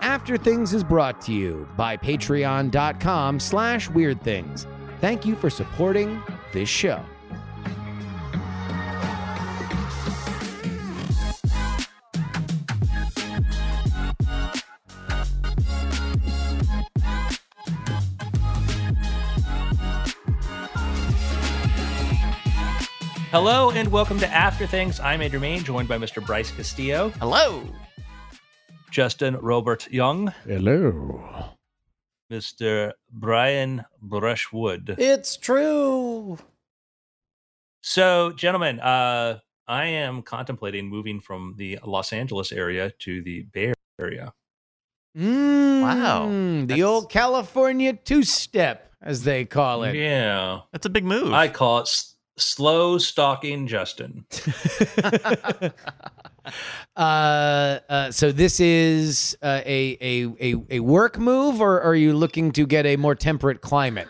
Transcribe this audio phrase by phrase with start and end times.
[0.00, 4.66] After Things is brought to you by patreon.com slash weird things.
[5.00, 6.22] Thank you for supporting
[6.52, 7.04] this show.
[23.30, 25.00] Hello and welcome to After Things.
[25.00, 26.24] I'm Andrew Mayne, joined by Mr.
[26.24, 27.62] Bryce Castillo, Hello.
[28.96, 31.22] Justin Robert Young, Hello.
[32.30, 32.92] Mr.
[33.10, 34.94] Brian Brushwood.
[34.98, 36.36] It's true.
[37.82, 43.72] So, gentlemen, uh, I am contemplating moving from the Los Angeles area to the Bay
[43.98, 44.32] Area.
[45.14, 46.28] Wow.
[46.28, 49.94] Mm, The That's- old California two step, as they call it.
[49.94, 51.32] Yeah, That's a big move.
[51.32, 54.26] I call it s- slow stalking Justin.
[56.96, 62.12] uh, uh, so this is uh, a, a a a work move, or are you
[62.14, 64.08] looking to get a more temperate climate?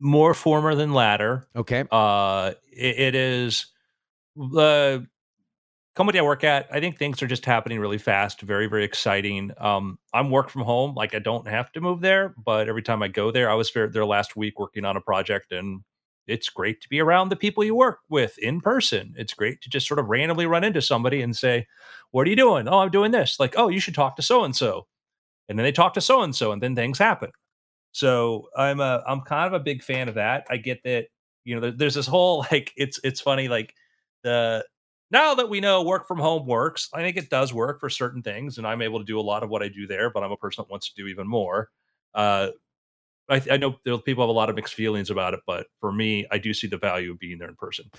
[0.00, 1.48] More former than latter.
[1.56, 1.84] Okay.
[1.90, 3.66] Uh, it, it is
[4.36, 5.06] the
[5.96, 6.68] company I work at.
[6.70, 9.50] I think things are just happening really fast, very, very exciting.
[9.58, 13.02] Um, I'm work from home, like I don't have to move there, but every time
[13.02, 15.80] I go there, I was there there last week working on a project, and
[16.28, 19.14] it's great to be around the people you work with in person.
[19.18, 21.66] It's great to just sort of randomly run into somebody and say,
[22.12, 24.44] "What are you doing?" "Oh, I'm doing this." Like, "Oh, you should talk to so
[24.44, 24.86] and so,"
[25.48, 27.30] and then they talk to so and so, and then things happen.
[27.92, 30.46] So I'm a I'm kind of a big fan of that.
[30.50, 31.06] I get that
[31.44, 33.74] you know there, there's this whole like it's it's funny like
[34.22, 34.64] the
[35.10, 38.22] now that we know work from home works, I think it does work for certain
[38.22, 40.10] things, and I'm able to do a lot of what I do there.
[40.10, 41.70] But I'm a person that wants to do even more.
[42.14, 42.48] Uh,
[43.28, 46.26] I, I know people have a lot of mixed feelings about it, but for me,
[46.30, 47.90] I do see the value of being there in person.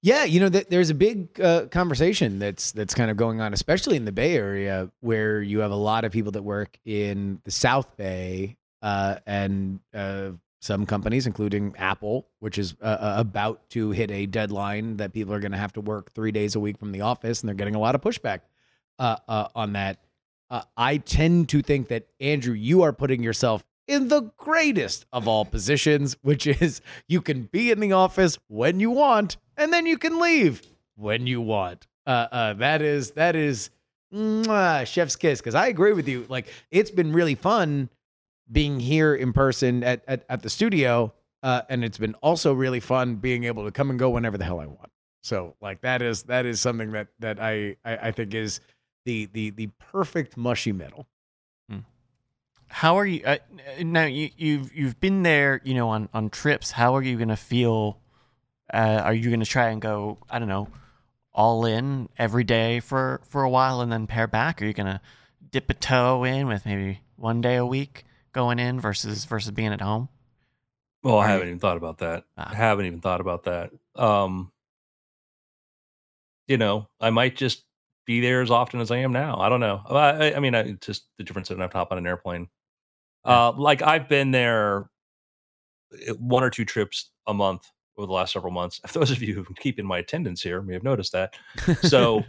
[0.00, 3.52] Yeah, you know, th- there's a big uh, conversation that's that's kind of going on,
[3.52, 7.40] especially in the Bay Area, where you have a lot of people that work in
[7.44, 10.30] the South Bay, uh, and uh,
[10.60, 15.34] some companies, including Apple, which is uh, uh, about to hit a deadline that people
[15.34, 17.56] are going to have to work three days a week from the office, and they're
[17.56, 18.40] getting a lot of pushback
[18.98, 19.16] uh,
[19.54, 19.98] on that.
[20.76, 25.44] I tend to think that Andrew, you are putting yourself in the greatest of all
[25.44, 29.98] positions, which is you can be in the office when you want, and then you
[29.98, 30.62] can leave
[30.96, 31.86] when you want.
[32.06, 33.70] Uh, uh, that is that is
[34.12, 35.40] mwah, chef's kiss.
[35.40, 36.26] Because I agree with you.
[36.28, 37.88] Like it's been really fun
[38.50, 42.80] being here in person at at, at the studio, uh, and it's been also really
[42.80, 44.90] fun being able to come and go whenever the hell I want.
[45.22, 48.60] So like that is that is something that that I I, I think is
[49.04, 51.06] the the the perfect mushy middle.
[52.68, 53.38] How are you uh,
[53.80, 54.04] now?
[54.04, 56.72] You, you've you've been there, you know, on on trips.
[56.72, 58.00] How are you gonna feel?
[58.72, 60.18] Uh, are you gonna try and go?
[60.28, 60.68] I don't know,
[61.32, 64.60] all in every day for for a while and then pair back?
[64.60, 65.00] Are you gonna
[65.50, 69.72] dip a toe in with maybe one day a week going in versus versus being
[69.72, 70.08] at home?
[71.02, 72.24] Well, I haven't even thought about that.
[72.36, 72.50] Ah.
[72.50, 73.70] I haven't even thought about that.
[73.94, 74.50] Um,
[76.48, 77.64] you know, I might just
[78.06, 79.38] be there as often as I am now.
[79.38, 79.82] I don't know.
[79.86, 79.94] I,
[80.28, 82.48] I- I mean, I, it's just the difference have to hop on an airplane.
[83.24, 84.88] Uh, like I've been there
[86.08, 87.68] uh, one or two trips a month
[87.98, 88.80] over the last several months.
[88.92, 91.34] Those of you who keep in my attendance here may have noticed that.
[91.82, 92.22] So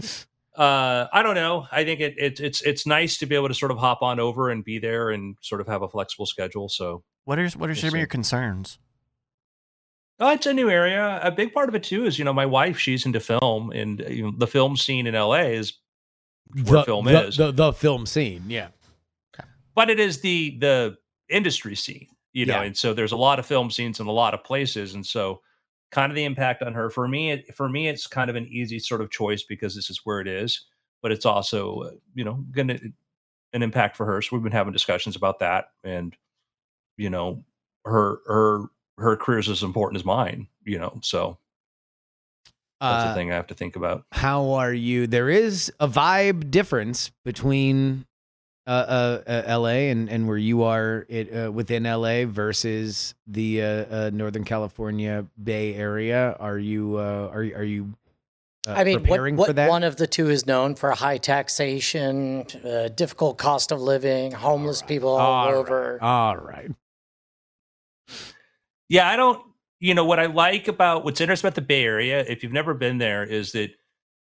[0.56, 1.68] uh, I don't know.
[1.72, 4.20] I think it, it it's it's nice to be able to sort of hop on
[4.20, 6.68] over and be there and sort of have a flexible schedule.
[6.68, 8.80] So What are what are some of your concerns?
[10.20, 11.20] Oh, it's a new area.
[11.22, 14.00] A big part of it too is, you know, my wife, she's into film, and
[14.10, 15.74] you know, the film scene in LA is
[16.64, 17.38] where the, film the, is.
[17.38, 18.44] the, the film scene.
[18.48, 18.70] Yeah.
[19.76, 20.98] but it is the the
[21.30, 22.64] industry scene, you know, Yeah.
[22.64, 25.42] and so there's a lot of film scenes in a lot of places, and so
[25.92, 27.32] kind of the impact on her for me.
[27.32, 30.20] It, for me, it's kind of an easy sort of choice because this is where
[30.20, 30.66] it is,
[31.04, 32.80] but it's also you know going to
[33.54, 34.22] an impact for her.
[34.22, 36.16] So we've been having discussions about that, and
[36.98, 37.44] you know,
[37.86, 38.64] her her
[38.98, 41.38] her career is as important as mine, you know, so
[42.80, 44.06] that's Uh, the thing I have to think about.
[44.12, 45.08] How are you?
[45.08, 48.06] There is a vibe difference between
[48.68, 53.62] uh, uh, uh, LA and, and where you are it, uh, within LA versus the
[53.64, 56.36] uh, uh, Northern California Bay Area.
[56.40, 57.94] Are you uh, are are you?
[58.68, 59.70] Uh, I mean, what, preparing what for that.
[59.70, 64.82] one of the two is known for high taxation, uh, difficult cost of living, homeless
[64.82, 65.56] people all, All right.
[65.56, 66.04] over.
[66.04, 66.72] All right.
[68.90, 69.44] Yeah, I don't.
[69.80, 72.74] You know what I like about what's interesting about the Bay Area, if you've never
[72.74, 73.70] been there, is that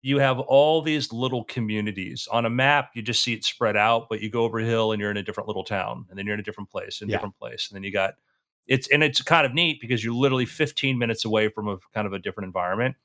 [0.04, 2.92] you have all these little communities on a map.
[2.94, 5.18] You just see it spread out, but you go over a hill and you're in
[5.18, 7.18] a different little town, and then you're in a different place, and Yeah.
[7.18, 8.16] different place, and then you got
[8.68, 12.06] it's and it's kind of neat because you're literally 15 minutes away from a kind
[12.06, 12.96] of a different environment.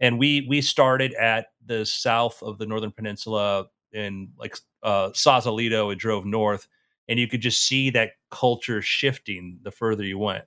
[0.00, 5.90] And we we started at the south of the northern peninsula in like uh, Sausalito
[5.90, 6.68] and drove north,
[7.08, 10.44] and you could just see that culture shifting the further you went.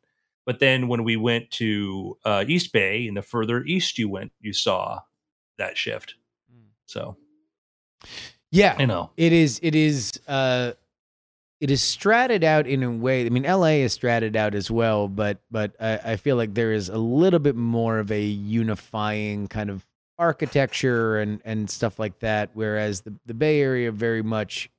[0.51, 4.33] But then when we went to uh, East Bay, and the further east you went,
[4.41, 4.99] you saw
[5.57, 6.15] that shift.
[6.53, 6.65] Mm.
[6.87, 7.15] So
[8.51, 9.61] Yeah, you know, it is.
[9.63, 10.11] It is.
[10.27, 10.73] Uh,
[11.61, 13.25] it is stratted out in a way.
[13.25, 13.83] I mean, L.A.
[13.83, 17.39] is stratted out as well, but but I, I feel like there is a little
[17.39, 19.87] bit more of a unifying kind of
[20.19, 22.49] architecture and and stuff like that.
[22.55, 24.69] Whereas the the Bay Area very much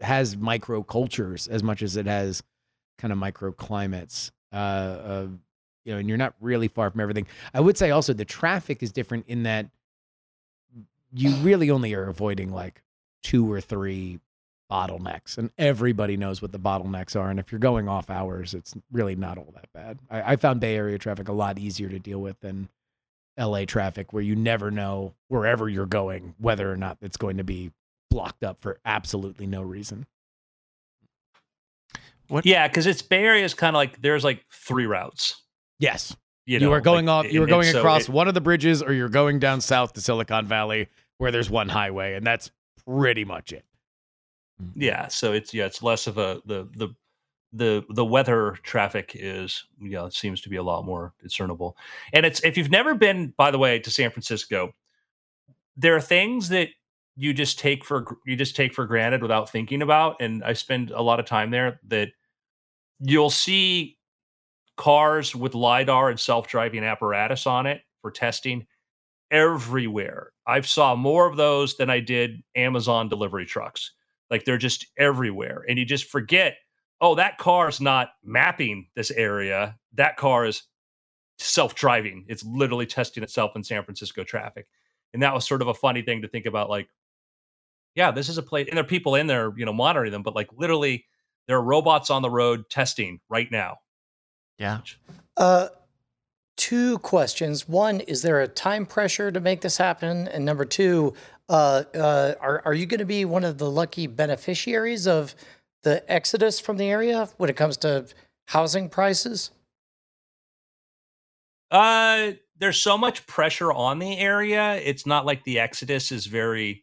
[0.00, 2.42] has micro cultures as much as it has
[2.96, 4.30] kind of microclimates.
[4.45, 5.26] Uh, uh,
[5.84, 7.26] you know, and you're not really far from everything.
[7.54, 9.68] I would say also the traffic is different in that
[11.12, 12.82] you really only are avoiding like
[13.22, 14.20] two or three
[14.70, 17.30] bottlenecks, and everybody knows what the bottlenecks are.
[17.30, 19.98] And if you're going off hours, it's really not all that bad.
[20.10, 22.68] I, I found Bay Area traffic a lot easier to deal with than
[23.38, 27.44] LA traffic, where you never know wherever you're going whether or not it's going to
[27.44, 27.70] be
[28.10, 30.06] blocked up for absolutely no reason.
[32.42, 35.42] Yeah, because it's Bay Area is kind of like there's like three routes.
[35.78, 37.32] Yes, You, you, are going like, off.
[37.32, 39.92] You are going so across it- one of the bridges, or you're going down south
[39.94, 40.88] to Silicon Valley,
[41.18, 42.50] where there's one highway, and that's
[42.86, 43.64] pretty much it.
[44.74, 46.88] yeah so it's yeah it's less of a the the
[47.52, 51.76] the the weather traffic is yeah it seems to be a lot more discernible
[52.12, 54.72] and it's if you've never been by the way to san francisco
[55.76, 56.68] there are things that
[57.16, 60.90] you just take for you just take for granted without thinking about and i spend
[60.90, 62.08] a lot of time there that
[63.00, 63.96] you'll see
[64.76, 68.66] cars with lidar and self-driving apparatus on it for testing
[69.30, 73.92] everywhere i've saw more of those than i did amazon delivery trucks
[74.30, 75.64] like they're just everywhere.
[75.68, 76.56] And you just forget,
[77.00, 79.76] oh, that car is not mapping this area.
[79.94, 80.62] That car is
[81.38, 82.24] self driving.
[82.28, 84.66] It's literally testing itself in San Francisco traffic.
[85.12, 86.68] And that was sort of a funny thing to think about.
[86.68, 86.88] Like,
[87.96, 90.22] yeah, this is a place, and there are people in there, you know, monitoring them,
[90.22, 91.06] but like literally,
[91.48, 93.78] there are robots on the road testing right now.
[94.58, 94.80] Yeah.
[95.36, 95.68] Uh,
[96.56, 97.68] two questions.
[97.68, 100.28] One, is there a time pressure to make this happen?
[100.28, 101.14] And number two,
[101.48, 105.34] uh, uh, are, are you going to be one of the lucky beneficiaries of
[105.82, 108.06] the exodus from the area when it comes to
[108.48, 109.50] housing prices?
[111.70, 114.74] Uh, there's so much pressure on the area.
[114.76, 116.82] It's not like the exodus is very.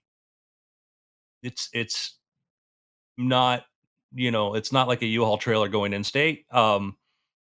[1.43, 2.17] It's it's
[3.17, 3.65] not
[4.13, 6.45] you know it's not like a U-Haul trailer going in state.
[6.51, 6.97] Um,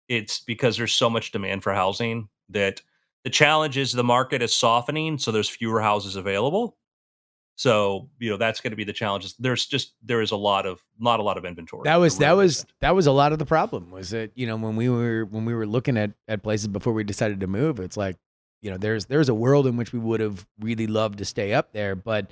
[0.07, 2.81] it's because there's so much demand for housing that
[3.23, 6.77] the challenge is the market is softening, so there's fewer houses available.
[7.55, 9.35] So you know that's going to be the challenge.
[9.37, 11.83] There's just there is a lot of not a lot of inventory.
[11.83, 13.91] That was that was that was a lot of the problem.
[13.91, 16.93] Was that you know when we were when we were looking at at places before
[16.93, 18.15] we decided to move, it's like
[18.61, 21.51] you know there's there's a world in which we would have really loved to stay
[21.51, 22.31] up there, but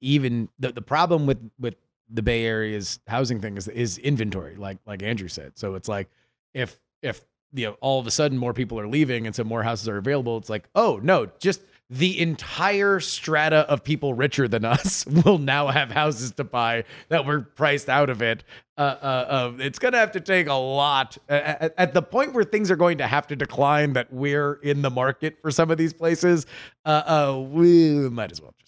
[0.00, 1.76] even the the problem with with
[2.10, 5.58] the Bay Area's housing thing is is inventory, like like Andrew said.
[5.58, 6.08] So it's like
[6.54, 9.62] if if you know all of a sudden more people are leaving and so more
[9.62, 11.60] houses are available, it's like oh no, just
[11.90, 17.24] the entire strata of people richer than us will now have houses to buy that
[17.24, 18.44] were priced out of it.
[18.76, 22.32] Uh, uh, uh, it's going to have to take a lot at, at the point
[22.32, 23.94] where things are going to have to decline.
[23.94, 26.46] That we're in the market for some of these places.
[26.84, 28.67] Uh, uh, we might as well just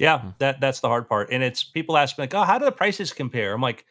[0.00, 0.28] Yeah, Hmm.
[0.38, 1.28] that that's the hard part.
[1.30, 3.84] And it's people ask me like, "Oh, how do the prices compare?" I'm like,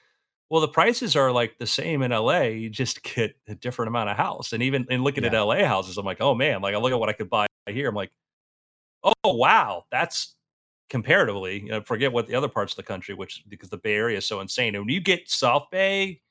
[0.49, 2.41] "Well, the prices are like the same in LA.
[2.49, 5.97] You just get a different amount of house." And even in looking at LA houses,
[5.97, 7.87] I'm like, "Oh man!" Like I look at what I could buy here.
[7.89, 8.11] I'm like,
[9.03, 10.35] "Oh wow, that's
[10.89, 13.93] comparatively." You know, forget what the other parts of the country, which because the Bay
[13.95, 14.75] Area is so insane.
[14.75, 16.21] And when you get South Bay,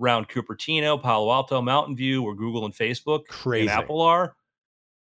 [0.00, 3.68] around Cupertino, Palo Alto, Mountain View, where Google and Facebook Crazy.
[3.68, 4.36] and Apple are,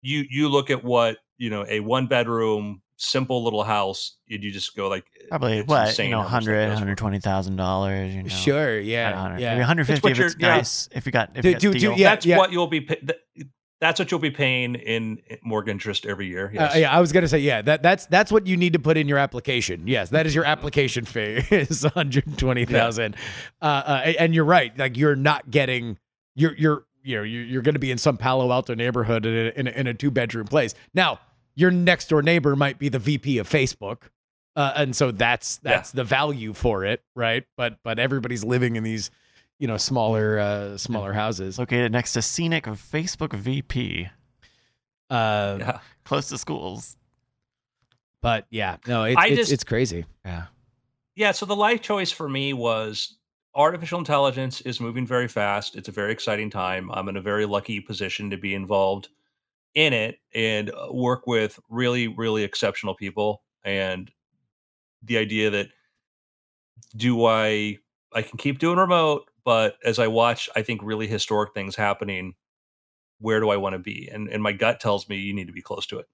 [0.01, 4.51] you you look at what you know a one bedroom simple little house and you
[4.51, 8.13] just go like Probably it's what insane you know, how 100 120,000 dollars.
[8.13, 9.49] You know, sure, yeah, 100, yeah.
[9.51, 10.47] maybe 150 if you're- it's yeah.
[10.47, 10.89] nice.
[10.91, 12.09] If you got if To- you got to- to- yeah.
[12.09, 12.95] that's what you'll be pa-
[13.81, 16.73] that's what you'll be paying in mortgage interest every year yes.
[16.73, 18.95] Uh, yeah, I was gonna say, yeah, that that's that's what you need to put
[18.95, 19.87] in your application.
[19.87, 23.15] Yes, that is your application fee is one hundred twenty thousand.
[23.61, 25.97] Uh, uh, and you're right, like you're not getting,
[26.35, 29.33] you're you're you know you're, you're going to be in some Palo Alto neighborhood in
[29.33, 30.73] a, in a, in a two bedroom place.
[30.93, 31.19] Now,
[31.55, 34.03] your next door neighbor might be the VP of Facebook,
[34.55, 35.71] uh, and so that's Yeah.
[35.71, 37.43] that's the value for it, right?
[37.57, 39.11] But but everybody's living in these,
[39.59, 41.59] you know, smaller uh, smaller houses.
[41.59, 44.09] Located next to scenic Facebook VP,
[45.09, 45.79] Uh, Yeah.
[46.05, 46.97] close to schools.
[48.21, 50.05] But yeah, no, it's I it's, just- it's crazy.
[50.25, 50.45] Yeah.
[51.15, 53.17] yeah so the life choice for me was
[53.55, 57.45] artificial intelligence is moving very fast it's a very exciting time i'm in a very
[57.45, 59.09] lucky position to be involved
[59.75, 63.43] in it and uh, work with really, really exceptional people.
[63.63, 64.11] And
[65.03, 65.67] the idea that
[66.95, 67.77] do I
[68.13, 72.35] I can keep doing remote, but as I watch, I think really historic things happening.
[73.19, 74.09] Where do I want to be?
[74.11, 76.07] And and my gut tells me you need to be close to it.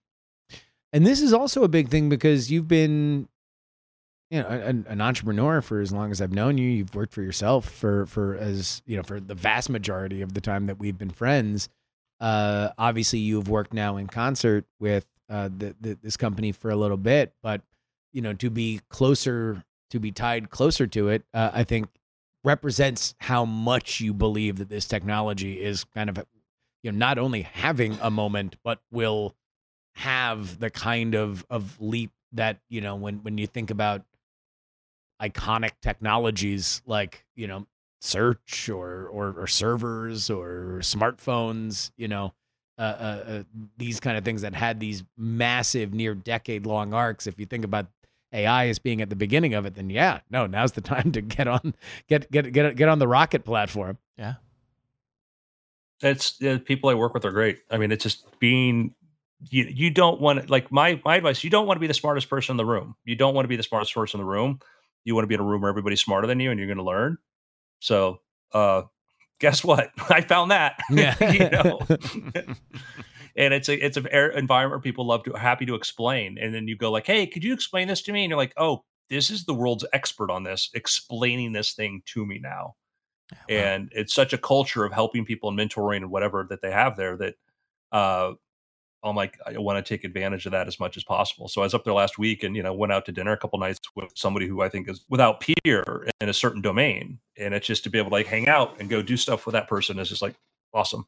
[0.92, 3.28] And this is also a big thing because you've been,
[4.32, 6.68] you know, an, an entrepreneur for as long as I've known you.
[6.70, 10.42] You've worked for yourself for for as you know for the vast majority of the
[10.42, 11.70] time that we've been friends.
[12.20, 16.76] Uh, obviously, you've worked now in concert with uh, the, the, this company for a
[16.76, 17.62] little bit, but
[18.12, 21.88] you know, to be closer, to be tied closer to it, uh, I think
[22.44, 26.18] represents how much you believe that this technology is kind of,
[26.82, 29.36] you know, not only having a moment, but will
[30.00, 34.04] have the kind of of leap that you know when when you think about
[35.22, 37.68] iconic technologies like you know
[38.00, 42.34] search or or, or servers or smartphones you know
[42.78, 43.44] uh, uh, uh,
[43.78, 47.66] these kind of things that had these massive near decade long arcs if you think
[47.66, 47.88] about
[48.32, 51.22] AI as being at the beginning of it then yeah no now's the time to
[51.22, 51.76] get on
[52.08, 54.36] get get get get on the rocket platform Yeah.
[56.02, 57.60] It's the people I work with are great.
[57.70, 58.96] I mean, it's just being
[59.50, 61.94] you you don't want to like my my advice, you don't want to be the
[61.94, 62.96] smartest person in the room.
[63.06, 64.60] You don't want to be the smartest person in the room.
[65.04, 66.78] You want to be in a room where everybody's smarter than you and you're going
[66.78, 67.18] to learn.
[67.80, 68.22] So,
[68.54, 68.84] uh
[69.40, 69.92] guess what?
[70.10, 70.80] I found that.
[70.90, 71.32] Yeah.
[71.32, 71.80] you know.
[73.36, 76.68] and it's a it's an environment where people love to happy to explain and then
[76.68, 79.30] you go like, "Hey, could you explain this to me?" and you're like, "Oh, this
[79.30, 82.76] is the world's expert on this explaining this thing to me now."
[83.48, 86.98] and it's such a culture of helping people and mentoring and whatever that they have
[86.98, 87.36] there that
[87.92, 88.34] uh
[89.04, 91.48] I'm like I want to take advantage of that as much as possible.
[91.48, 93.38] So I was up there last week and you know went out to dinner a
[93.38, 97.54] couple nights with somebody who I think is without peer in a certain domain, and
[97.54, 99.68] it's just to be able to like hang out and go do stuff with that
[99.68, 100.36] person is just like
[100.74, 101.06] awesome.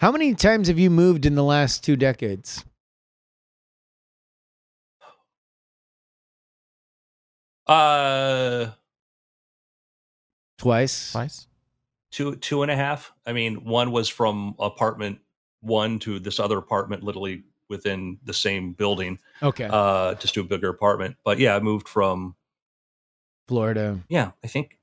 [0.00, 2.64] how many times have you moved in the last two decades
[7.66, 8.70] Uh,
[10.58, 11.46] twice Twice.
[12.10, 13.12] two two and a half.
[13.26, 15.18] I mean, one was from apartment
[15.62, 20.44] one to this other apartment, literally within the same building, okay uh, just to a
[20.44, 21.16] bigger apartment.
[21.24, 22.34] But yeah, I moved from
[23.48, 24.78] florida yeah, I think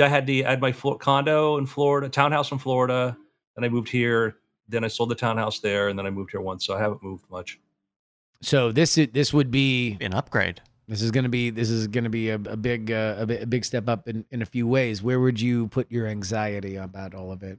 [0.00, 3.16] I had the I had my flo- condo in Florida, townhouse in Florida,
[3.56, 4.36] and I moved here.
[4.68, 6.64] Then I sold the townhouse there, and then I moved here once.
[6.64, 7.58] So I haven't moved much.
[8.40, 10.60] so this is this would be An upgrade.
[10.86, 13.64] This is gonna be this is gonna be a, a big uh, a, a big
[13.64, 15.02] step up in, in a few ways.
[15.02, 17.58] Where would you put your anxiety about all of it?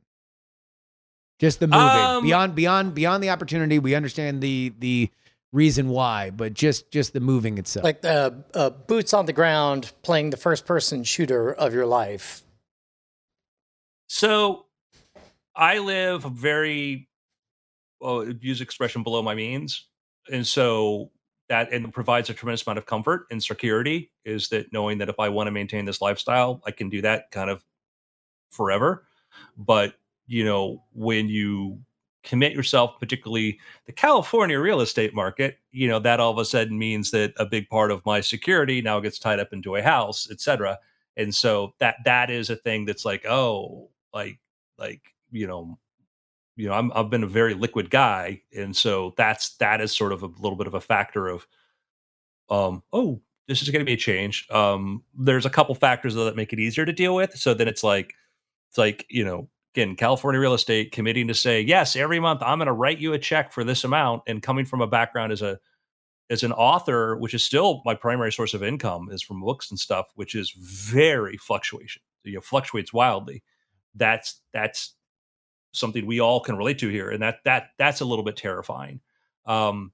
[1.42, 3.80] Just the moving Um, beyond beyond beyond the opportunity.
[3.80, 5.10] We understand the the
[5.52, 7.84] reason why, but just just the moving itself.
[7.84, 12.44] Like the uh, boots on the ground, playing the first person shooter of your life.
[14.06, 14.68] So
[15.56, 17.10] I live very
[18.00, 19.88] well, use expression below my means.
[20.32, 21.10] And so
[21.50, 25.20] that and provides a tremendous amount of comfort and security is that knowing that if
[25.20, 27.66] I want to maintain this lifestyle, I can do that kind of
[28.52, 29.08] forever.
[29.58, 29.96] But
[30.32, 31.78] you know, when you
[32.24, 36.78] commit yourself, particularly the California real estate market, you know, that all of a sudden
[36.80, 40.30] means that a big part of my security now gets tied up into a house,
[40.32, 40.80] et cetera.
[41.18, 44.40] And so that that is a thing that's like, oh, like
[44.78, 45.78] like you know
[46.56, 48.42] you know I'm, i've been a very liquid guy.
[48.56, 51.46] And so that's that is sort of a little bit of a factor of
[52.50, 53.20] um oh
[53.50, 54.48] this is going to be a change.
[54.50, 57.38] Um there's a couple factors though that make it easier to deal with.
[57.38, 58.14] So then it's like
[58.70, 62.58] it's like you know again california real estate committing to say yes every month i'm
[62.58, 65.42] going to write you a check for this amount and coming from a background as
[65.42, 65.60] a
[66.32, 69.78] as an author which is still my primary source of income is from books and
[69.78, 72.02] stuff which is very fluctuation.
[72.24, 73.44] You know fluctuates wildly.
[73.94, 74.96] That's that's
[75.74, 79.02] something we all can relate to here and that that that's a little bit terrifying.
[79.46, 79.92] Um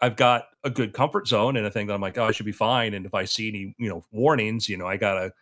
[0.00, 2.44] i've got a good comfort zone and a thing that i'm like oh i should
[2.44, 5.32] be fine and if i see any you know warnings you know i got a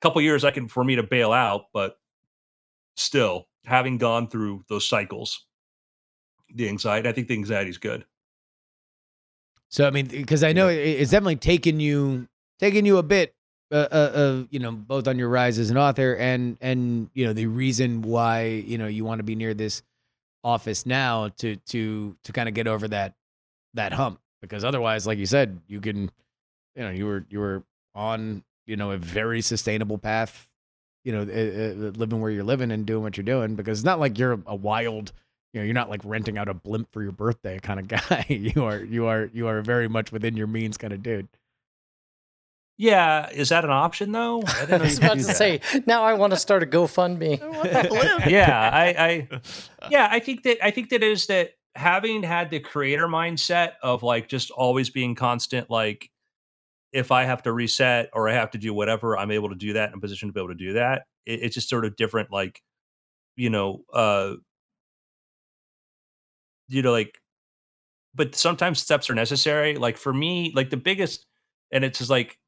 [0.00, 1.98] couple years i can for me to bail out but
[2.96, 5.46] still having gone through those cycles
[6.54, 8.04] the anxiety i think the anxiety is good
[9.72, 12.28] so I mean, because I know it, it's definitely taken you
[12.60, 13.34] taken you a bit.
[13.72, 17.24] Uh, uh, uh, you know, both on your rise as an author and and you
[17.24, 19.82] know the reason why you know you want to be near this
[20.44, 23.14] office now to to to kind of get over that
[23.72, 26.10] that hump because otherwise, like you said, you can
[26.76, 27.62] you know you were you were
[27.94, 30.46] on you know a very sustainable path
[31.04, 33.84] you know uh, uh, living where you're living and doing what you're doing because it's
[33.84, 35.12] not like you're a wild
[35.52, 38.24] you know you're not like renting out a blimp for your birthday kind of guy
[38.28, 41.28] you are you are you are very much within your means kind of dude
[42.78, 45.36] yeah is that an option though i didn't know I was about to that.
[45.36, 47.38] say, now I want to start a GoFundMe.
[48.30, 49.28] yeah, I, I,
[49.90, 54.02] yeah, I think that I think that is that having had the creator mindset of
[54.02, 56.10] like just always being constant, like
[56.92, 59.72] if I have to reset or I have to do whatever, I'm able to do
[59.74, 61.06] that in a position to be able to do that.
[61.26, 62.62] It, it's just sort of different, like,
[63.36, 64.34] you know, uh,
[66.68, 67.18] you know, like,
[68.14, 69.76] but sometimes steps are necessary.
[69.76, 71.26] Like for me, like the biggest,
[71.70, 72.38] and it's just like,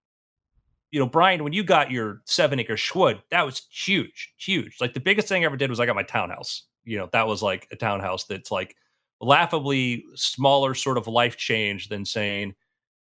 [0.90, 4.76] you know, Brian, when you got your seven acre schwood, that was huge, huge.
[4.80, 6.64] Like the biggest thing I ever did was I got my townhouse.
[6.84, 8.76] You know, that was like a townhouse that's like
[9.20, 12.54] laughably smaller sort of life change than saying,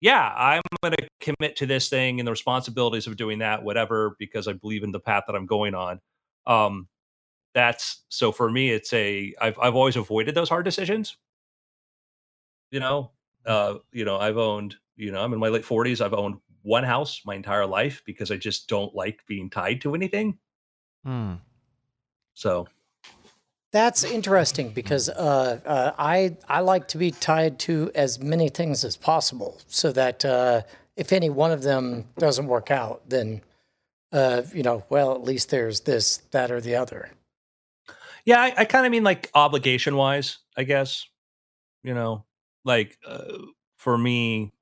[0.03, 4.17] yeah, I'm going to commit to this thing and the responsibilities of doing that, whatever,
[4.19, 6.01] because I believe in the path that I'm going on.
[6.45, 6.89] Um,
[7.55, 11.17] that's so for me, it's a I've I've always avoided those hard decisions.
[12.73, 13.13] You know,
[13.47, 16.05] uh, you know, I've owned, you know, I'm in my late 40s.
[16.05, 19.95] I've owned one house my entire life because I just don't like being tied to
[19.95, 20.37] anything.
[21.05, 21.35] Hmm.
[22.35, 22.67] So
[23.73, 28.85] That's interesting because uh, uh, I I like to be tied to as many things
[28.85, 30.62] as possible, so that uh,
[30.97, 33.41] if any one of them doesn't work out, then
[34.12, 37.11] uh, you know, well, at least there's this, that, or the other.
[38.25, 41.07] Yeah, I, I kind of mean like obligation wise, I guess.
[41.83, 42.25] You know,
[42.64, 43.38] like uh,
[43.79, 44.52] for me,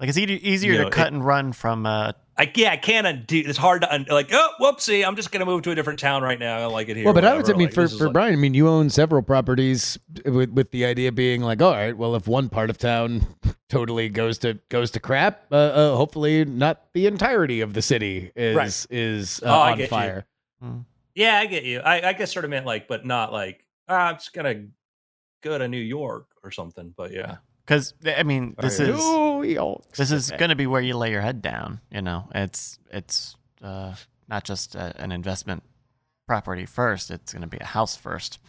[0.00, 2.70] Like it's e- easier You know, to cut it- and run from uh, I yeah,
[2.72, 3.42] I can't undo.
[3.46, 4.30] It's hard to un, like.
[4.32, 5.06] Oh, whoopsie!
[5.06, 6.56] I'm just gonna move to a different town right now.
[6.56, 7.04] I don't like it here.
[7.04, 8.66] Well, but I would say, I mean, like, for, for like- Brian, I mean, you
[8.66, 12.70] own several properties with, with the idea being like, all right, well, if one part
[12.70, 13.26] of town
[13.68, 18.32] totally goes to goes to crap, uh, uh, hopefully not the entirety of the city
[18.34, 18.86] is Right.
[18.88, 19.88] is uh, Oh, I on get you.
[19.88, 20.26] fire.
[21.14, 21.80] Yeah, I get you.
[21.80, 24.64] I, I guess sort of meant like, but not like ah, I'm just gonna
[25.42, 26.94] go to New York or something.
[26.96, 27.36] But yeah,
[27.70, 28.88] because I mean this Right.
[28.88, 31.80] is New this is going to be where you lay your head down.
[31.90, 33.94] You know, it's it's uh,
[34.28, 35.62] not just a, an investment
[36.26, 37.12] property first.
[37.12, 38.40] It's going to be a house first.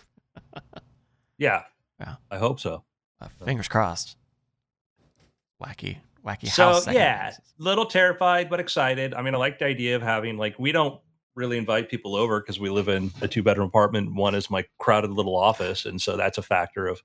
[1.38, 1.64] yeah,
[2.00, 2.16] Yeah.
[2.32, 2.84] I hope so.
[3.22, 4.18] Uh, fingers crossed.
[5.64, 6.86] Wacky, wacky so house.
[6.86, 7.54] second yeah, houses.
[7.60, 9.14] little terrified but excited.
[9.14, 11.00] I mean, I like the idea of having like we don't
[11.36, 14.16] really invite people over because we live in a two bedroom apartment.
[14.16, 17.04] One is my crowded little office, and so that's a factor of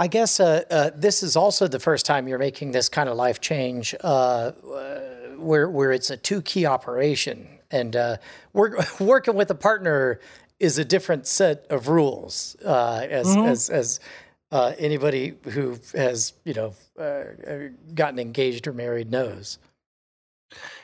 [0.00, 3.16] I guess uh, uh, this is also the first time you're making this kind of
[3.16, 5.00] life change, uh, uh,
[5.36, 8.16] where where it's a two key operation, and uh,
[8.52, 10.20] work, working with a partner
[10.60, 12.56] is a different set of rules.
[12.64, 13.46] Uh, as Mhm.
[13.46, 14.00] as as
[14.52, 17.24] uh, anybody who has you know uh,
[17.92, 19.58] gotten engaged or married knows.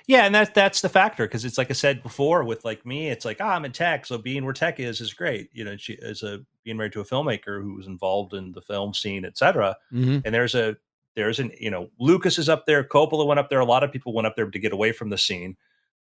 [0.07, 3.09] Yeah, and that's that's the factor because it's like I said before with like me,
[3.09, 5.49] it's like ah, I'm in tech, so being where tech is is great.
[5.53, 8.61] You know, she is a being married to a filmmaker who was involved in the
[8.61, 9.77] film scene, et cetera.
[9.93, 10.23] Mhm.
[10.25, 10.77] And there's a
[11.17, 13.93] there's an you know Lucas is up there, Coppola went up there, a lot of
[13.93, 15.57] people went up there to get away from the scene,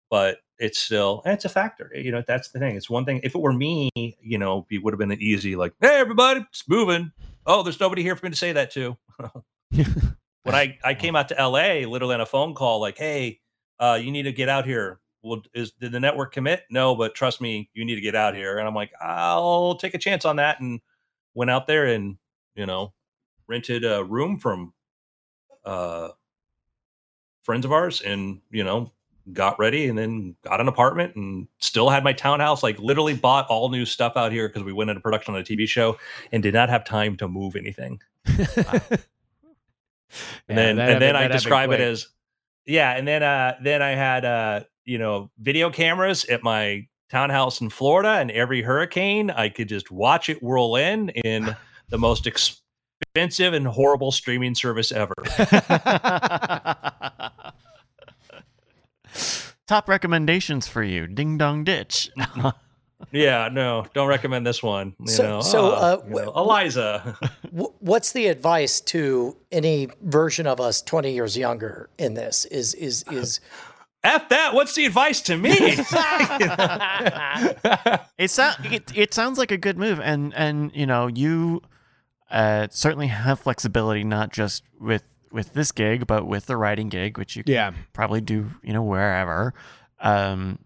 [0.09, 1.89] but it's still it's a factor.
[1.95, 2.75] You know, that's the thing.
[2.75, 3.21] It's one thing.
[3.23, 6.41] If it were me, you know, it would have been an easy like, hey everybody,
[6.49, 7.13] it's moving.
[7.45, 8.97] Oh, there's nobody here for me to say that to.
[9.71, 11.85] when I I came out to L.A.
[11.85, 13.39] literally on a phone call, like, hey
[13.83, 14.99] uh, you need to get out here.
[15.23, 16.63] Well, is did the network commit?
[16.69, 18.57] No, but trust me, you need to get out here.
[18.57, 20.79] And I'm like, I'll take a chance on that, and
[21.33, 22.17] went out there and
[22.55, 22.93] you know
[23.47, 24.73] rented a room from
[25.65, 26.09] uh,
[27.41, 28.91] friends of ours, and you know
[29.33, 32.63] got ready, and then got an apartment, and still had my townhouse.
[32.63, 35.43] Like literally bought all new stuff out here because we went into production on a
[35.43, 35.97] TV show,
[36.31, 37.99] and did not have time to move anything.
[38.25, 38.37] and
[40.47, 42.07] then and then I describe it as
[42.65, 47.61] yeah, and then uh then I had uh you know video cameras at my townhouse
[47.61, 51.55] in Florida, and every hurricane I could just watch it whirl in in
[51.89, 55.13] the most expensive and horrible streaming service ever.
[59.67, 62.09] Top recommendations for you: Ding Dong Ditch.
[63.11, 64.95] yeah, no, don't recommend this one.
[64.99, 67.17] You So- know, so, Ah, uh, you know, wh- Eliza.
[67.55, 72.45] Wh- What's the advice to any version of us 20 years younger in this?
[72.45, 73.39] Is is is
[74.03, 74.53] F that.
[74.53, 75.51] What's the advice to me?
[78.17, 81.61] it, sound, it it sounds like a good move, and and you know you
[82.31, 87.17] uh, certainly have flexibility, not just with with this gig, but with the writing gig,
[87.17, 87.71] which you can Yeah.
[87.93, 89.53] probably do you know wherever.
[89.99, 90.59] Um,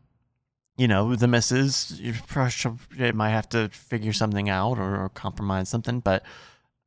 [0.77, 4.95] you know the misses, you probably should- you might have to figure something out or,
[5.03, 6.23] or compromise something, but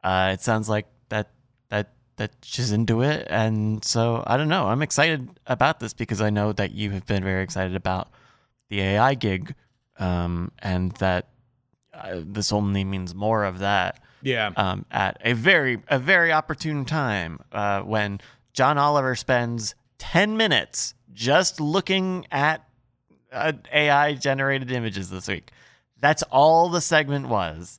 [0.03, 1.31] uh, it sounds like that
[1.68, 4.68] that that she's into it, and so I don't know.
[4.68, 8.11] I'm excited about this because I know that you have been very excited about
[8.68, 9.55] the AI gig,
[9.98, 11.29] um, and that
[11.92, 14.53] uh, this only means more of that yeah.
[14.57, 18.20] um, at a very a very opportune time uh, when
[18.53, 22.64] John Oliver spends ten minutes just looking at
[23.33, 25.51] AI generated images this week.
[26.01, 27.79] That's all the segment was.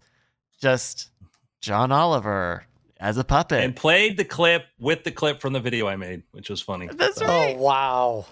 [0.62, 1.10] Just
[1.62, 2.66] John Oliver
[3.00, 3.64] as a puppet.
[3.64, 6.88] and played the clip with the clip from the video I made, which was funny.
[6.92, 7.56] That's So- right.
[7.58, 8.26] Oh wow.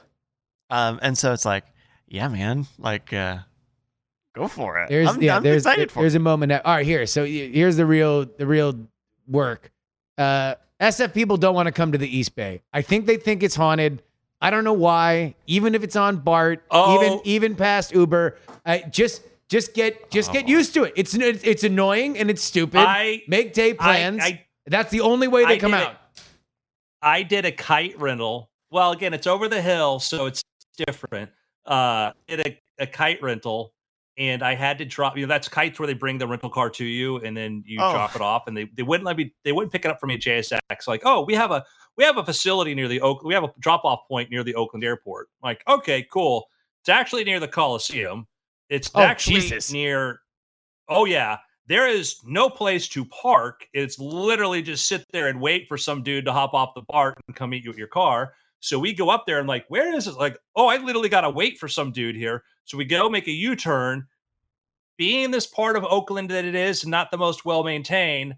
[0.70, 1.66] Um, and so it's like,
[2.08, 3.40] yeah, man, like, uh,
[4.36, 4.90] go for it.
[4.90, 6.18] There's I'm, yeah, I'm there's excited for there's it.
[6.18, 6.50] a moment.
[6.52, 7.08] That, all right, here.
[7.08, 8.88] So here's the real the real
[9.28, 9.72] work.
[10.18, 12.62] Uh, SF people don't want to come to the East Bay.
[12.72, 14.04] I think they think it's haunted.
[14.42, 15.36] I don't know why.
[15.48, 16.96] Even if it's on BART, Oh.
[17.04, 20.48] even even past Uber, I just just get just get Oh.
[20.50, 20.94] used to it.
[20.96, 22.80] It's it's, annoying and it's stupid.
[22.80, 24.22] I Make day plans.
[24.24, 25.96] I That's the only way they I come out.
[27.02, 28.50] I did a Kyte rental.
[28.72, 30.44] Well, again, it's over the hill, so it's
[30.86, 31.32] different.
[31.66, 33.74] Uh, did a, a Kyte rental,
[34.18, 35.18] and I had to drop.
[35.18, 37.80] You know, that's Kyte's where they bring the rental car to you, and then you
[37.82, 37.92] Oh.
[37.92, 39.34] drop it off, and they, they wouldn't let me.
[39.44, 40.88] They wouldn't pick it up for me at JSX.
[40.88, 41.64] Like, oh, we have a
[42.00, 43.26] we have a facility near the Oak.
[43.26, 45.28] We have a drop off point near the Oakland Airport.
[45.44, 46.46] I'm like, okay, cool.
[46.80, 48.26] It's actually near the Coliseum.
[48.70, 49.74] It's Oh, actually Jesus.
[49.74, 50.22] near.
[50.88, 53.68] Oh yeah, there is no place to park.
[53.74, 57.18] It's literally just sit there and wait for some dude to hop off the BART
[57.28, 58.34] and come meet you at your car.
[58.62, 60.16] So we go up there and like, where is it?
[60.16, 62.44] Like, oh, I literally got to wait for some dude here.
[62.64, 64.08] So we go make a U turn.
[64.98, 68.36] Being this part of Oakland that it is, not the most well maintained,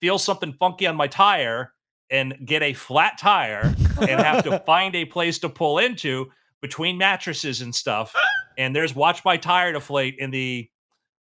[0.00, 1.72] feel something funky on my tire
[2.12, 6.96] and get a flat tire and have to find a place to pull into between
[6.98, 8.14] mattresses and stuff.
[8.56, 10.68] And there's watch my tire deflate in the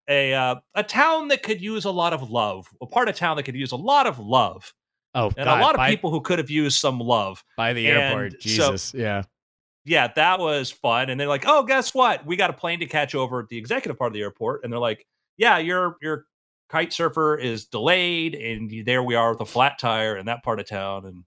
[0.09, 3.37] a uh, a town that could use a lot of love, a part of town
[3.37, 4.73] that could use a lot of love,
[5.15, 7.43] Oh, and God, a lot of by, people who could have used some love.
[7.57, 8.33] by the and airport.
[8.33, 9.23] so- Jesus, yeah.
[9.83, 11.09] Yeah, that was fun.
[11.09, 12.23] And they're like, "Oh, guess what?
[12.25, 14.71] We got a plane to catch over at the executive part of the airport." And
[14.71, 16.25] they're like, "Yeah, your your
[16.71, 20.59] Kyte surfer is delayed, and there we are with a flat tire in that part
[20.59, 21.23] of town." And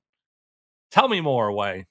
[0.91, 1.87] tell me more, way.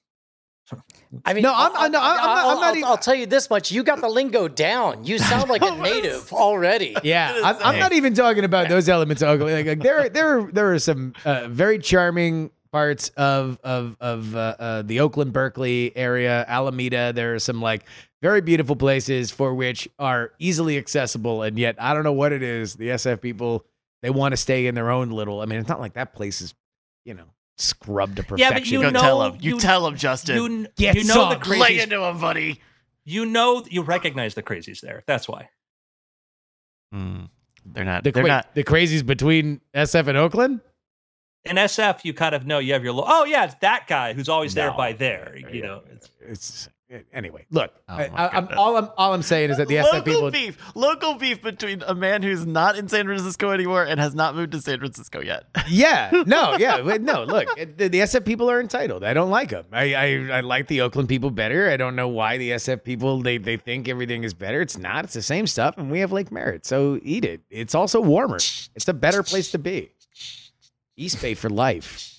[1.26, 2.96] I mean, No, I'm- I'll, no, I'm- I'm not- I'll- I'm not I'll- even- I'll
[2.96, 5.04] tell you this much: you got the lingo down.
[5.04, 6.96] You sound like a native already.
[7.04, 9.54] Yeah, I'm, I'm not even talking about those elements of Oakland.
[9.54, 14.56] Like, like there, there, there are some uh, very charming parts of of of uh,
[14.58, 17.12] uh, the Oakland Berkeley area, Alameda.
[17.12, 17.84] There are some like
[18.24, 22.42] very beautiful places for which are easily accessible, and yet I don't know what it
[22.42, 22.74] is.
[22.74, 23.66] The SF people
[24.00, 25.42] they want to stay in their own little.
[25.42, 26.54] I mean, it's not like that place is,
[27.04, 27.26] you know,
[27.58, 28.38] scrubbed to perfection.
[28.38, 28.80] Yeah, perfection.
[28.80, 29.36] but you Go know- tell him.
[29.42, 30.36] You, you- tell him, Justin.
[30.36, 31.38] You, Get you know some.
[31.38, 32.62] the Lay Lay into him, buddy.
[33.04, 35.02] You know you recognize the crazies there.
[35.06, 35.50] That's why.
[36.90, 37.24] Hmm.
[37.66, 38.04] They're not.
[38.04, 38.54] the, they're wait, not.
[38.54, 40.60] the crazies between SF and Oakland.
[41.44, 42.94] In SF, you kind of know you have your.
[42.94, 45.36] Lo- oh yeah, it's that guy who's always there by there.
[45.52, 46.68] You know, it's, It's
[47.12, 47.46] anyway.
[47.50, 50.04] Look, Oh I, I, I'm all I'm all I'm saying is that the local SF
[50.04, 50.30] people.
[50.30, 54.34] beef, local beef between a man who's not in San Francisco anymore and has not
[54.36, 55.44] moved to San Francisco yet.
[55.68, 57.24] Yeah, no, yeah, no.
[57.24, 59.02] Look, the, the SF people are entitled.
[59.02, 59.64] I don't like them.
[59.72, 61.70] I, I I like the Oakland people better.
[61.70, 64.60] I don't know why the SF people they they think everything is better.
[64.60, 65.04] It's not.
[65.04, 67.40] It's the same stuff, and we have Lake Merritt, so eat it.
[67.50, 68.36] It's also warmer.
[68.36, 69.90] It's a better place to be.
[70.96, 72.13] East Bay for life.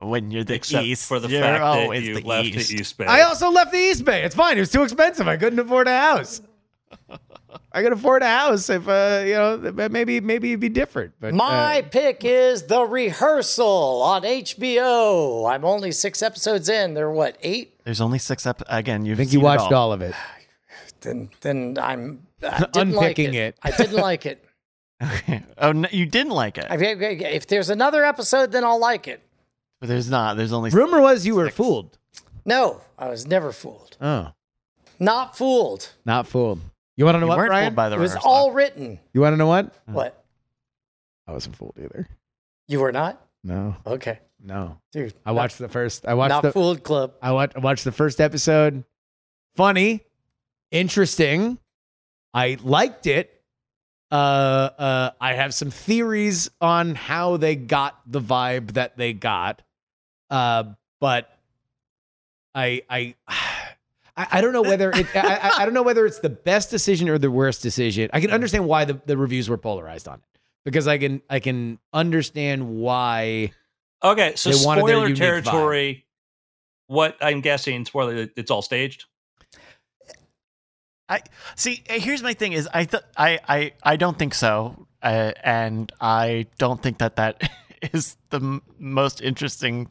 [0.00, 2.70] When you're the except east, for the you're fact that you the left east.
[2.70, 3.06] the East Bay.
[3.06, 4.22] I also left the East Bay.
[4.22, 4.56] It's fine.
[4.56, 5.26] It was too expensive.
[5.26, 6.40] I couldn't afford a house.
[7.72, 11.14] I could afford a house if uh you know maybe maybe it'd be different.
[11.20, 15.50] But uh, My pick is The Rehearsal on HBO.
[15.50, 16.94] I'm only six episodes in.
[16.94, 17.80] There are what eight?
[17.84, 18.62] There's only six up.
[18.68, 20.14] Again, you I think you watched all of it.
[21.00, 23.56] Then then I'm I didn't like Unpicking it.
[23.62, 24.44] I didn't like it.
[25.00, 25.44] Okay.
[25.60, 26.66] Oh, no, you didn't like it.
[26.70, 29.22] I if there's another episode, then I'll like it.
[29.80, 30.36] But there's not.
[30.36, 30.70] There's only.
[30.70, 31.56] Rumor was you were Six.
[31.56, 31.98] fooled.
[32.44, 33.96] No, I was never fooled.
[34.00, 34.32] Oh,
[34.98, 35.90] Not fooled.
[36.04, 36.60] not fooled.
[36.96, 37.66] You want to know You what, weren't Brian?
[37.68, 38.30] fooled by the It was rehearsal.
[38.30, 38.98] all written.
[39.12, 39.72] You want to know what?
[39.86, 40.24] What?
[41.26, 42.08] I wasn't fooled either.
[42.66, 43.20] You were not?
[43.44, 44.18] No, Okay.
[44.42, 44.78] no.
[44.92, 45.14] Dude.
[45.24, 46.06] I watched the first.
[46.06, 46.52] I watched Not the.
[46.52, 47.12] fooled club.
[47.22, 47.56] I watched.
[47.56, 48.84] I watched the first episode.
[49.56, 50.00] Funny,
[50.70, 51.58] interesting.
[52.34, 53.32] I liked it.
[54.10, 59.62] Uh, uh, I have some theories on how they got the vibe that they got.
[60.30, 60.64] Uh,
[61.00, 61.30] but
[62.54, 63.14] I, I,
[64.16, 65.06] I, I don't know whether it.
[65.14, 68.10] I, I- I don't know whether it's the best decision or the worst decision.
[68.12, 71.38] I can understand why the, the reviews were polarized on it because I can I
[71.40, 73.52] can understand why.
[74.02, 76.04] okay, so They wanted spoiler unique territory.
[76.88, 79.04] What I'm guessing, spoiler, it's all staged.
[81.08, 81.20] I
[81.56, 85.32] See, uh, here's my thing: is I th- I I I don't think so, uh,
[85.42, 87.50] and I don't think that that
[87.92, 89.88] is the m- most interesting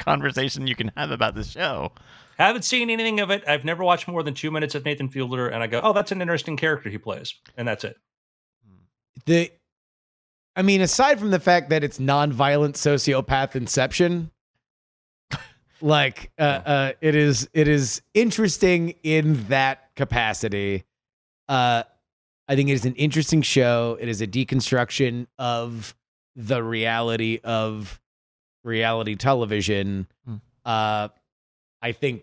[0.00, 1.92] conversation you can have about the show.
[2.38, 3.44] Haven't seen anything of it.
[3.46, 6.10] I've never watched more than two minutes of Nathan Fielder, and I go, "Oh, that's
[6.10, 7.96] an interesting character he plays," and that's it.
[9.26, 9.52] the
[10.56, 14.30] I mean, aside from the fact that it's nonviolent sociopath inception,
[15.80, 20.84] like uh, uh, it is it is interesting in that capacity.
[21.48, 21.84] Uh,
[22.48, 23.96] I think it is an interesting show.
[24.00, 25.94] It is a deconstruction of
[26.34, 28.00] the reality of
[28.64, 30.06] reality television.
[30.24, 30.36] Hmm.
[30.64, 31.08] Uh,
[31.82, 32.22] I think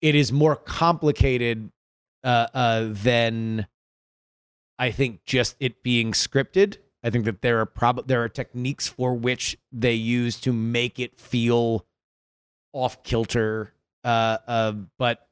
[0.00, 1.70] it is more complicated
[2.24, 3.66] uh, uh, than
[4.78, 6.78] I think just it being scripted.
[7.02, 10.98] I think that there are prob- there are techniques for which they use to make
[10.98, 11.86] it feel
[12.72, 13.72] off kilter.
[14.04, 15.28] Uh, uh, but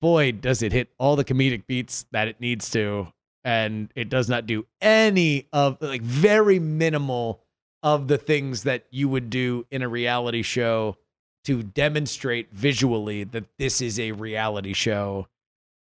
[0.00, 3.08] boy, does it hit all the comedic beats that it needs to,
[3.44, 7.42] and it does not do any of like very minimal
[7.82, 10.96] of the things that you would do in a reality show
[11.44, 15.26] to demonstrate visually that this is a reality show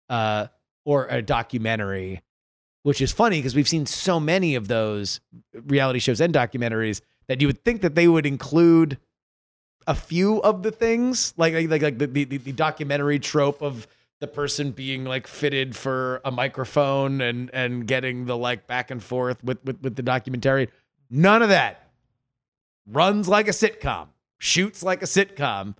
[0.09, 0.47] uh,
[0.85, 2.21] or a documentary,
[2.83, 5.19] which is funny because we've seen so many of those
[5.53, 8.97] reality shows and documentaries that you would think that they would include
[9.87, 13.87] a few of the things, like like like the the, the documentary trope of
[14.19, 19.03] the person being like fitted for a microphone and and getting the like back and
[19.03, 20.69] forth with with, with the documentary.
[21.11, 21.89] None of that.
[22.87, 24.07] Runs like a sitcom,
[24.39, 25.75] shoots like a sitcom.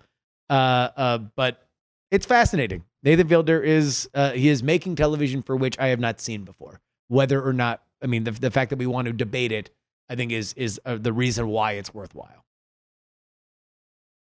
[0.48, 0.52] Uh,
[0.96, 1.66] uh, but
[2.10, 2.84] it's fascinating.
[3.02, 6.80] Nathan Fielder is uh, he is making television for which I have not seen before.
[7.08, 9.70] Whether or not, I mean, the the fact that we want to debate it,
[10.08, 12.44] I think is is uh, the reason why it's worthwhile.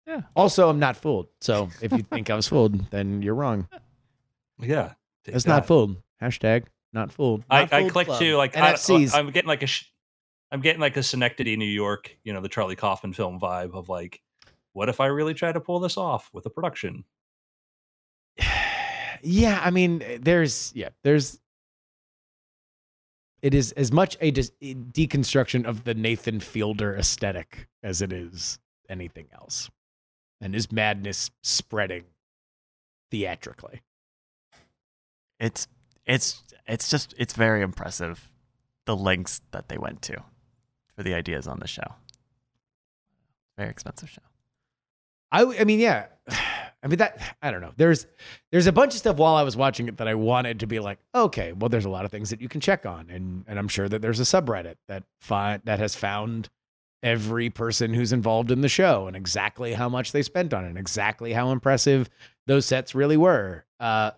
[0.07, 0.21] Yeah.
[0.35, 1.27] Also, I'm not fooled.
[1.41, 3.67] So if you think I was fooled, then you're wrong.
[4.59, 4.93] Yeah,
[5.25, 5.49] take It's that.
[5.49, 5.97] not fooled.
[6.21, 7.43] Hashtag not fooled.
[7.49, 8.19] I, Not I fooled clicked club.
[8.21, 9.13] to like I, NFCs.
[9.13, 9.85] I'm getting like a sh-
[10.51, 13.89] I'm getting like a Synecdoche, New York, you know, the Charlie Kaufman film vibe of
[13.89, 14.21] like,
[14.73, 17.03] what if I really try to pull this off with a production?
[19.21, 21.39] yeah, I mean, eh, there's yeah, there's
[23.41, 28.01] it is as much a, dis- a eh, deconstruction of the Nathan Fielder aesthetic as
[28.01, 29.69] it is anything else,
[30.39, 32.05] and is madness spreading
[33.11, 33.81] theatrically.
[35.39, 35.67] It's
[36.05, 38.31] it's it's just it's very impressive
[38.85, 40.23] the lengths that they went to
[40.97, 41.95] for the ideas on the show.
[43.57, 44.21] Very expensive show.
[45.31, 46.07] I I mean, yeah.
[46.83, 47.73] I mean that I don't know.
[47.75, 48.05] There's
[48.51, 50.79] there's a bunch of stuff while I was watching it that I wanted to be
[50.79, 53.57] like, okay, well, there's a lot of things that you can check on, and and
[53.57, 56.49] I'm sure that there's a subreddit that find that has found
[57.03, 60.69] every person who's involved in the show and exactly how much they spent on it,
[60.69, 62.09] and exactly how impressive
[62.45, 63.65] those sets really were.
[63.79, 64.11] Uh,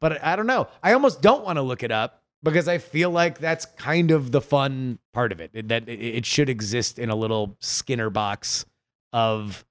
[0.00, 0.68] but I, I don't know.
[0.82, 4.30] I almost don't want to look it up because I feel like that's kind of
[4.30, 5.68] the fun part of it.
[5.68, 8.66] That it should exist in a little Skinner box
[9.12, 9.64] of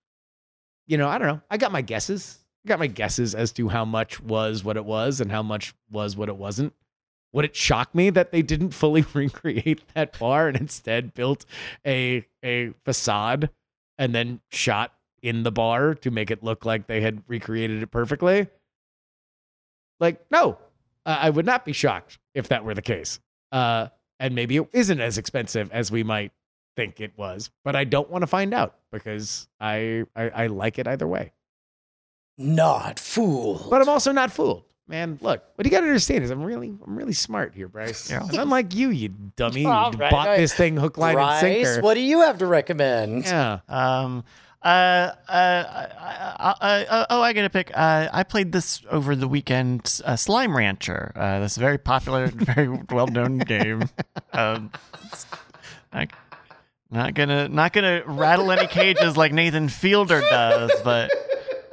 [0.88, 1.42] you know, I don't know.
[1.50, 2.40] I got my guesses.
[2.66, 5.74] I got my guesses as to how much was what it was and how much
[5.90, 6.74] was what it wasn't.
[7.32, 11.46] Would it shock me that they didn't fully recreate that bar and instead built
[11.86, 13.50] a a facade
[13.98, 17.88] and then shot in the bar to make it look like they had recreated it
[17.88, 18.48] perfectly?
[20.00, 20.58] Like, no,
[21.06, 23.20] uh, I would not be shocked if that were the case.
[23.52, 23.88] Uh,
[24.20, 26.32] and maybe it isn't as expensive as we might
[26.76, 30.80] think it was, but I don't want to find out because I, I I like
[30.80, 31.34] it either way.
[32.38, 33.68] Not fool.
[33.70, 34.64] But I'm also not fooled.
[34.88, 38.10] Man, look, what you got to understand is I'm really I'm really smart here, Bryce.
[38.10, 38.24] Yeah.
[38.24, 40.38] And unlike you, you dummy, All who right, bought all right.
[40.38, 41.82] this thing hook, line, and Bryce, sinker.
[41.82, 43.26] what do you have to recommend?
[43.26, 43.60] yeah.
[43.70, 44.24] Um.
[44.64, 45.12] Uh.
[45.28, 47.06] Uh.
[47.10, 47.72] Oh, I gotta pick.
[47.76, 48.10] Uh.
[48.12, 50.00] I played this over the weekend.
[50.06, 51.12] Uh, Slime Rancher.
[51.16, 51.40] Uh.
[51.40, 53.90] This very popular, very well-known game.
[54.32, 54.72] Um.
[56.92, 61.12] not gonna not gonna rattle any cages like Nathan Fielder does, but.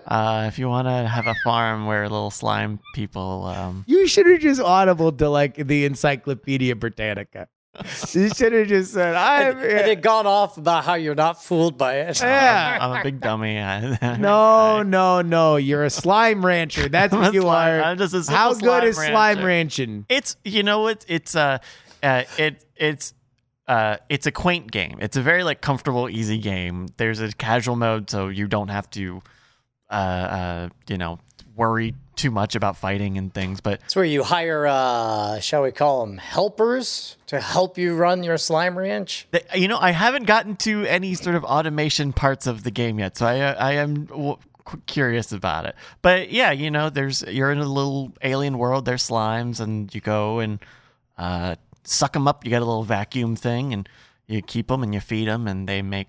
[0.07, 4.27] Uh, if you want to have a farm where little slime people, um, You should
[4.27, 7.47] have just audible to like the Encyclopedia Britannica.
[8.13, 11.43] You should have just said, "I'm." And, and it gone off about how you're not
[11.43, 12.21] fooled by it.
[12.21, 12.79] yeah.
[12.81, 13.57] I'm a big dummy.
[14.19, 15.57] No, no, no.
[15.57, 16.89] You're a slime rancher.
[16.89, 17.83] That's I'm what you slime- are.
[17.85, 20.07] I'm just a simple How good slime is slime ranching?
[20.09, 21.59] It's you know what it's uh,
[22.03, 23.15] uh it it's
[23.69, 24.99] uh it's a quaint game.
[25.01, 26.89] It's a very like comfortable, easy game.
[26.97, 29.23] There's a casual mode, so you don't have to
[29.91, 31.21] uh uh you know
[31.55, 33.61] worry too much about fighting and things.
[33.61, 38.23] But It's where you hire, uh, shall we call them helpers to help you run
[38.23, 39.27] your slime ranch.
[39.55, 43.17] you know I haven't gotten to any sort of automation parts of the game yet,
[43.17, 44.05] so I uh, I am.
[44.07, 44.37] W-
[44.87, 49.03] curious about it but yeah you know there's you're in a little alien world there's
[49.09, 50.61] slimes and you go and
[51.19, 52.45] uh, suck them up.
[52.45, 53.89] You get a little vacuum thing, and
[54.27, 56.09] you keep them and you feed them, and they make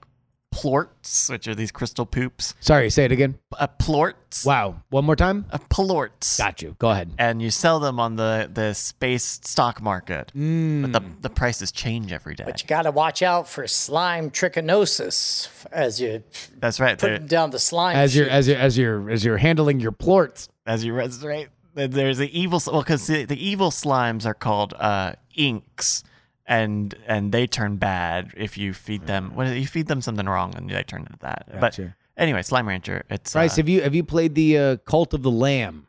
[0.53, 2.53] plorts, which are these crystal poops.
[2.59, 3.37] Sorry, say it again.
[3.57, 4.45] Uh, plorts.
[4.45, 4.81] Wow.
[4.89, 5.45] One more time.
[5.51, 6.37] Uh, plorts.
[6.37, 6.75] Got you.
[6.77, 7.11] Go ahead.
[7.17, 10.31] And you sell them on the, the space stock market.
[10.35, 10.81] Mm.
[10.83, 12.43] But the, the prices change every day.
[12.45, 16.23] But you got to watch out for slime trichinosis as you
[16.59, 16.97] That's right.
[16.97, 17.95] Putting There- them down the slime.
[17.95, 18.33] As you're chute.
[18.33, 20.47] as you're as you're as you're handling your plorts.
[20.65, 21.49] as you read, right?
[21.73, 26.03] There's the evil, well, because the, the evil slimes are called uh, inks,
[26.45, 29.35] and and they turn bad if you feed them.
[29.35, 31.47] When you feed them something wrong, and they turn into that.
[31.59, 31.79] But
[32.17, 33.03] anyway, Slime Rancher.
[33.09, 35.87] It's Bryce, uh, have you have you played the uh, Cult of the Lamb?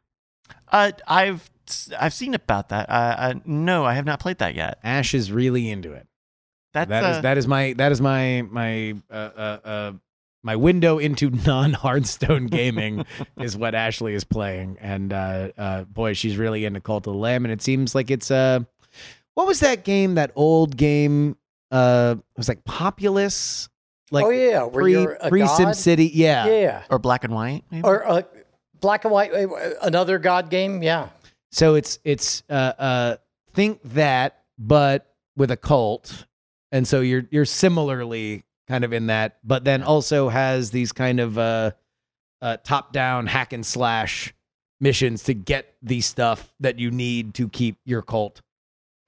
[0.68, 1.50] uh, I've
[1.98, 2.88] I've seen about that.
[2.88, 4.78] Uh, uh, no, I have not played that yet.
[4.82, 6.06] Ash is really into it.
[6.72, 9.92] That's That is uh, that is my that is my my uh, uh, uh,
[10.42, 13.04] my window into non Hearthstone gaming
[13.38, 17.18] is what Ashley is playing, and uh, uh, boy, she's really into Cult of the
[17.18, 18.60] Lamb, and it seems like it's uh,
[19.34, 20.14] what was that game?
[20.14, 21.36] That old game?
[21.70, 23.68] Uh, it was like Populous,
[24.10, 25.60] like oh yeah, where pre you're a pre god.
[25.60, 26.10] SimCity.
[26.12, 26.46] Yeah.
[26.46, 27.64] Yeah, or black and white.
[27.70, 27.82] Maybe?
[27.82, 28.22] or uh,
[28.80, 29.32] black and white.
[29.32, 29.46] uh,
[29.80, 30.82] Another god game.
[30.82, 31.08] Yeah.
[31.50, 33.16] So it's it's uh, uh,
[33.54, 36.26] think that, but with a cult,
[36.70, 41.20] and so you're you're similarly kind of in that, but then also has these kind
[41.20, 41.72] of uh,
[42.40, 44.34] uh, top down hack and slash
[44.80, 48.40] missions to get the stuff that you need to keep your cult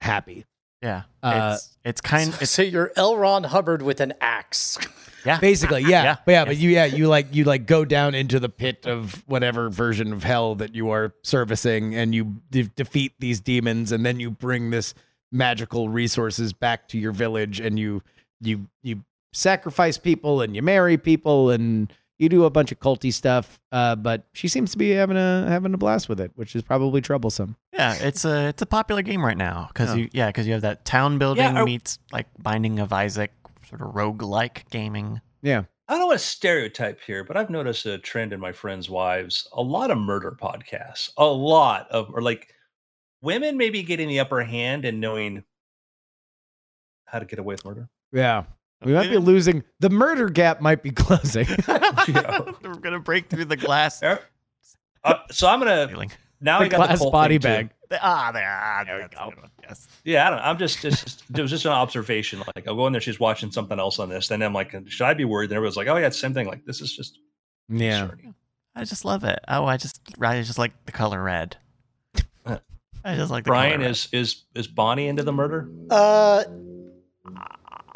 [0.05, 0.45] happy.
[0.81, 2.33] yeah, uh, it's it's kind.
[2.33, 3.17] So, so you're L.
[3.17, 4.77] Ron Hubbard with an axe.
[5.25, 5.39] yeah.
[5.41, 6.15] Basically, yeah, Yeah.
[6.25, 9.23] but yeah, but you yeah you like you like go down into the pit of
[9.27, 14.05] whatever version of hell that you are servicing, and you de- defeat these demons, and
[14.05, 14.93] then you bring this
[15.31, 18.01] magical resources back to your village, and you
[18.41, 23.11] you you sacrifice people, and you marry people, and you do a bunch of culty
[23.11, 23.59] stuff.
[23.71, 26.61] Uh, but she seems to be having a having a blast with it, which is
[26.61, 27.55] probably troublesome.
[27.73, 29.95] Yeah, it's a it's a popular game right now because Yeah.
[29.95, 33.31] you yeah because you have that town building Yeah, are- meets like Binding of Isaac
[33.67, 35.21] sort of roguelike gaming.
[35.41, 38.89] Yeah, I don't want to stereotype here, but I've noticed a trend in my friends'
[38.89, 39.47] wives.
[39.53, 42.53] A lot of murder podcasts, a lot of, or like
[43.21, 45.43] women maybe getting the upper hand and knowing
[47.05, 47.89] how to get away with murder.
[48.11, 48.43] yeah.
[48.83, 49.63] We might be losing.
[49.79, 51.47] The murder gap might be closing.
[51.67, 54.17] We're gonna break through the glass Uh,
[55.03, 56.11] uh, so I'm gonna ceiling.
[56.41, 57.69] now the I got the glass cult body thing, too.
[57.89, 57.99] bag.
[58.01, 59.29] Ah, there, ah, There we that's a go.
[59.29, 59.51] good one.
[59.63, 59.87] Yes.
[60.03, 60.39] Yeah, I don't.
[60.39, 60.45] know.
[60.45, 62.39] I'm just, just, just it was just an observation.
[62.55, 65.05] Like I'll go in there, she's watching something else on this, then I'm like, should
[65.05, 65.49] I be worried?
[65.51, 66.47] And everyone's like, oh yeah, it's the same thing.
[66.47, 67.19] Like this is just
[67.69, 67.99] Yeah.
[68.07, 68.35] concerning.
[68.75, 69.39] I just love it.
[69.47, 71.57] Oh, I just I just like the color red.
[73.07, 75.69] I just like the Brian color is is is Bonnie into the murder?
[75.91, 76.43] Uh,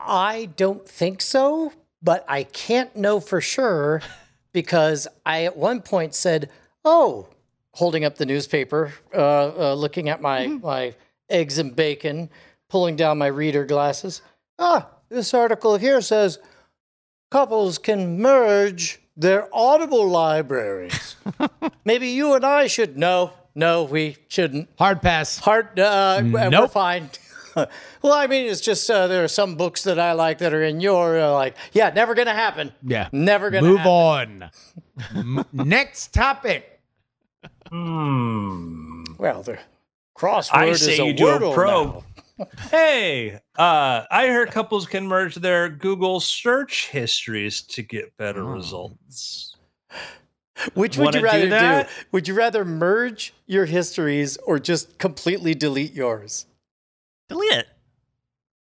[0.06, 4.02] I don't think so, but I can't know for sure
[4.54, 6.50] because I at one point said,
[6.86, 7.28] "Oh,"
[7.74, 10.96] holding up the newspaper, uh, uh, looking at my my
[11.30, 12.30] eggs and bacon,
[12.70, 14.22] pulling down my reader glasses.
[14.58, 16.40] Ah, this article here says
[17.32, 21.16] couples can merge their Audible libraries.
[21.86, 22.98] Maybe you and I should.
[22.98, 24.70] No, no, we shouldn't.
[24.78, 25.38] Hard pass.
[25.40, 25.80] Hard.
[25.80, 26.72] Uh, We're Nope.
[26.72, 27.10] fine.
[28.02, 30.64] well, I mean, it's just uh, there are some books that I like that are
[30.64, 31.56] in your uh, like.
[31.74, 32.72] Yeah, never gonna happen.
[32.84, 33.10] Yeah.
[33.12, 34.44] Never gonna Move happen.
[34.44, 34.52] on.
[35.16, 36.80] M- next topic.
[37.70, 39.04] Hmm.
[39.18, 39.58] Well, the
[40.18, 41.94] crossword I is say a you do a wordle probe.
[41.96, 42.04] now.
[42.72, 48.54] Hey, uh, I heard couples can merge their Google search histories to get better Oh.
[48.54, 49.58] results.
[50.74, 51.90] Which would Wanna you rather do, that?
[52.14, 56.46] Would you rather merge your histories or just completely delete yours?
[57.30, 57.68] Delete it.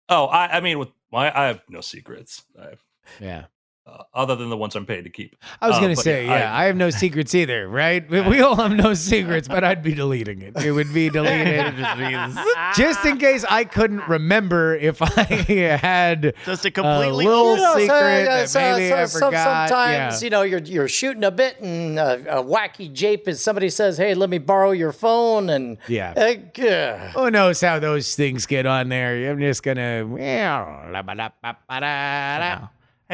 [0.10, 2.74] Oh, I, I mean, with my, I have no secrets, I
[3.20, 3.46] Yeah.
[3.86, 5.36] Uh, other than the ones I'm paid to keep.
[5.62, 8.10] I was Uh, gonna say, yeah, yeah, I- I, have no secrets either, right?
[8.10, 10.56] We, we all have no secrets, but I'd be deleting it.
[10.64, 11.76] It would be deleted
[12.78, 15.08] just in case I couldn't remember if I
[15.82, 18.90] had Just a a completely little old- You know, so- secret uh, that so- maybe
[18.90, 19.70] so- I some- forgot.
[19.70, 20.26] Sometimes yeah.
[20.26, 24.14] you know you're you're shooting a bit and a wacky jape is somebody says, "Hey,
[24.16, 26.14] let me borrow your phone," and Yeah.
[26.16, 27.12] uh, yeah.
[27.12, 29.30] Who knows how those things get on there?
[29.32, 30.06] I'm just gonna.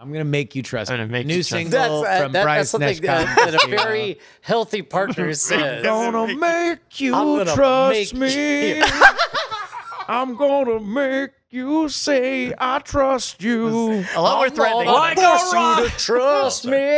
[0.00, 0.90] I'm gonna make you trust.
[0.90, 1.70] I'm gonna make New you trust me.
[1.70, 5.82] single That's, uh, from that- Bryce that's something that, that a very healthy partner says.
[5.82, 8.76] gonna make you gonna trust make me.
[8.78, 8.84] you-
[10.10, 13.66] I'm gonna make you say I trust you.
[13.68, 14.84] a lot more I'm threatening.
[14.86, 15.84] gonna Like a you rock.
[15.84, 16.96] to trust me.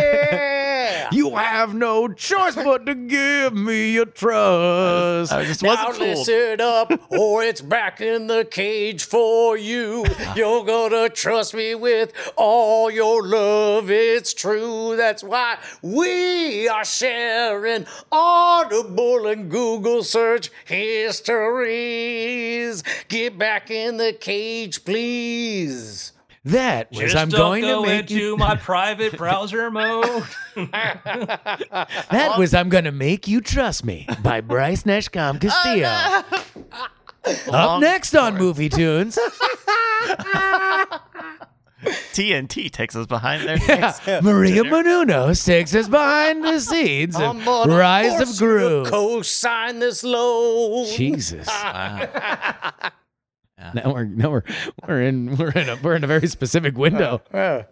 [1.12, 5.32] You have no choice but to give me your trust.
[5.32, 6.60] I just Now wasn't fooled.
[6.60, 10.04] up, or it's back in the cage for you.
[10.36, 13.90] You're gonna trust me with all your love.
[13.90, 14.96] It's true.
[14.96, 20.50] That's why we are sharing Audible and Google search
[21.60, 22.82] histories.
[23.08, 26.12] Get back in the cage, please.
[26.44, 28.36] That was Just I'm don't going go to make into you.
[28.36, 30.24] my private browser mode.
[30.72, 35.88] That was I'm gonna make you trust me by Bryce Neshcom Castillo.
[37.24, 39.18] Oh, Up Long next on Movie Tunes.
[42.12, 44.06] TNT takes us behind their necks.
[44.22, 48.84] Maria Menounos takes us behind the scenes of I'm gonna Rise of force to Gru.
[48.86, 50.86] Co-sign this loan.
[50.94, 51.46] Jesus.
[51.46, 52.08] Wow.
[53.74, 54.42] Now we're now we're
[54.86, 57.20] we're in we're in a we're in a very specific window.
[57.34, 57.64] Yeah.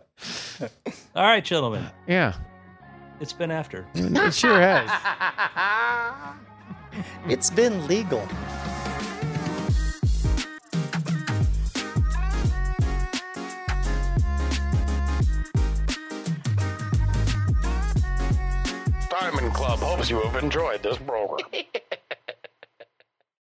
[1.14, 2.34] All right, gentlemen, Yeah,
[3.20, 3.86] it's been after.
[3.94, 4.90] it sure has.
[7.28, 8.26] It's been legal.
[19.10, 21.48] Diamond Club hopes you have enjoyed this program.